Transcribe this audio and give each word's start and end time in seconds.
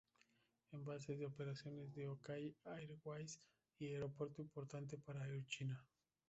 Es 0.71 0.83
base 0.83 1.15
de 1.15 1.27
operaciones 1.27 1.93
de 1.93 2.07
Okay 2.07 2.55
Airways 2.65 3.39
y 3.77 3.89
aeropuerto 3.89 4.41
importante 4.41 4.97
para 4.97 5.27
Air 5.27 5.45
China. 5.45 5.85